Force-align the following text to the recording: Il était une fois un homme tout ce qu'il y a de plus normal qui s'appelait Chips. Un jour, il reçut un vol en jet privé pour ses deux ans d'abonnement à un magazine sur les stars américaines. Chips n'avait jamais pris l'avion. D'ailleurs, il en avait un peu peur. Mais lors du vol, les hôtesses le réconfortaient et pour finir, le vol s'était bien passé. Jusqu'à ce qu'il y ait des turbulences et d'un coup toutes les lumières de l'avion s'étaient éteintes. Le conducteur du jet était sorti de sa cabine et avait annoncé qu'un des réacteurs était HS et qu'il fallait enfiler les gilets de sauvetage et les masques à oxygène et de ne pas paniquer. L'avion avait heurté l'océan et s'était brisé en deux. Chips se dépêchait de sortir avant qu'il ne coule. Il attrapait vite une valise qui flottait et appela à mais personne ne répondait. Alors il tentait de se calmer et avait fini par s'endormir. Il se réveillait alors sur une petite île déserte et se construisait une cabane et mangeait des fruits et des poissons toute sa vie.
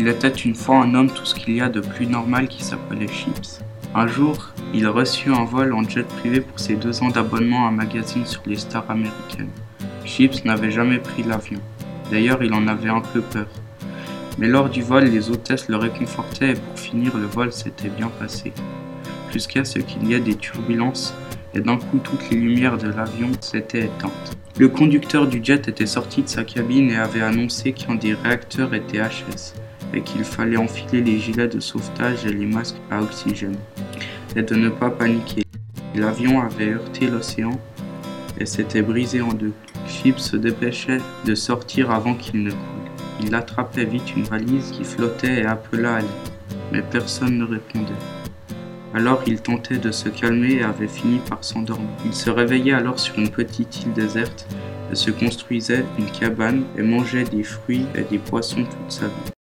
Il 0.00 0.08
était 0.08 0.28
une 0.28 0.54
fois 0.54 0.78
un 0.78 0.94
homme 0.94 1.10
tout 1.10 1.26
ce 1.26 1.34
qu'il 1.34 1.54
y 1.54 1.60
a 1.60 1.68
de 1.68 1.80
plus 1.80 2.06
normal 2.06 2.48
qui 2.48 2.64
s'appelait 2.64 3.06
Chips. 3.06 3.60
Un 3.94 4.06
jour, 4.06 4.54
il 4.72 4.88
reçut 4.88 5.30
un 5.30 5.44
vol 5.44 5.74
en 5.74 5.86
jet 5.86 6.08
privé 6.08 6.40
pour 6.40 6.58
ses 6.58 6.74
deux 6.74 7.02
ans 7.02 7.10
d'abonnement 7.10 7.66
à 7.66 7.68
un 7.68 7.72
magazine 7.72 8.24
sur 8.24 8.40
les 8.46 8.56
stars 8.56 8.90
américaines. 8.90 9.50
Chips 10.06 10.42
n'avait 10.46 10.70
jamais 10.70 10.96
pris 10.96 11.22
l'avion. 11.22 11.60
D'ailleurs, 12.10 12.42
il 12.42 12.54
en 12.54 12.66
avait 12.66 12.88
un 12.88 13.02
peu 13.02 13.20
peur. 13.20 13.46
Mais 14.38 14.48
lors 14.48 14.70
du 14.70 14.80
vol, 14.80 15.04
les 15.04 15.28
hôtesses 15.28 15.68
le 15.68 15.76
réconfortaient 15.76 16.52
et 16.52 16.54
pour 16.54 16.78
finir, 16.78 17.14
le 17.18 17.26
vol 17.26 17.52
s'était 17.52 17.90
bien 17.90 18.08
passé. 18.08 18.54
Jusqu'à 19.30 19.66
ce 19.66 19.80
qu'il 19.80 20.08
y 20.08 20.14
ait 20.14 20.20
des 20.20 20.36
turbulences 20.36 21.12
et 21.52 21.60
d'un 21.60 21.76
coup 21.76 21.98
toutes 22.02 22.30
les 22.30 22.38
lumières 22.38 22.78
de 22.78 22.88
l'avion 22.88 23.28
s'étaient 23.42 23.84
éteintes. 23.84 24.38
Le 24.58 24.68
conducteur 24.68 25.26
du 25.26 25.44
jet 25.44 25.68
était 25.68 25.84
sorti 25.84 26.22
de 26.22 26.28
sa 26.30 26.44
cabine 26.44 26.90
et 26.90 26.96
avait 26.96 27.20
annoncé 27.20 27.72
qu'un 27.72 27.96
des 27.96 28.14
réacteurs 28.14 28.72
était 28.72 29.02
HS 29.02 29.52
et 29.94 30.02
qu'il 30.02 30.24
fallait 30.24 30.56
enfiler 30.56 31.02
les 31.02 31.18
gilets 31.18 31.48
de 31.48 31.60
sauvetage 31.60 32.26
et 32.26 32.32
les 32.32 32.46
masques 32.46 32.80
à 32.90 33.02
oxygène 33.02 33.56
et 34.36 34.42
de 34.42 34.54
ne 34.54 34.68
pas 34.68 34.90
paniquer. 34.90 35.44
L'avion 35.94 36.40
avait 36.40 36.72
heurté 36.72 37.08
l'océan 37.08 37.58
et 38.38 38.46
s'était 38.46 38.82
brisé 38.82 39.20
en 39.20 39.32
deux. 39.32 39.52
Chips 39.86 40.22
se 40.22 40.36
dépêchait 40.36 41.00
de 41.24 41.34
sortir 41.34 41.90
avant 41.90 42.14
qu'il 42.14 42.42
ne 42.42 42.50
coule. 42.50 42.58
Il 43.22 43.34
attrapait 43.34 43.84
vite 43.84 44.16
une 44.16 44.22
valise 44.22 44.70
qui 44.70 44.84
flottait 44.84 45.40
et 45.40 45.46
appela 45.46 45.96
à 45.96 46.00
mais 46.72 46.82
personne 46.82 47.38
ne 47.38 47.44
répondait. 47.44 47.92
Alors 48.94 49.22
il 49.26 49.40
tentait 49.40 49.78
de 49.78 49.92
se 49.92 50.08
calmer 50.08 50.54
et 50.54 50.62
avait 50.62 50.88
fini 50.88 51.20
par 51.28 51.44
s'endormir. 51.44 51.88
Il 52.04 52.14
se 52.14 52.30
réveillait 52.30 52.72
alors 52.72 52.98
sur 52.98 53.18
une 53.18 53.30
petite 53.30 53.82
île 53.82 53.92
déserte 53.92 54.46
et 54.90 54.94
se 54.96 55.10
construisait 55.10 55.84
une 55.98 56.10
cabane 56.10 56.64
et 56.76 56.82
mangeait 56.82 57.24
des 57.24 57.42
fruits 57.42 57.86
et 57.94 58.02
des 58.02 58.18
poissons 58.18 58.64
toute 58.64 58.90
sa 58.90 59.06
vie. 59.06 59.39